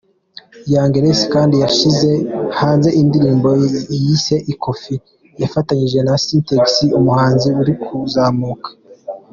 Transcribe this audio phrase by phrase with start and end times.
[0.71, 2.09] Young Grace kandi yashyize
[2.59, 3.49] hanze indirimbo
[4.05, 4.93] yise “Ikofi”
[5.41, 6.65] yafatanyije na Syntex,
[6.99, 8.69] umuhanzi uri kuzamuka.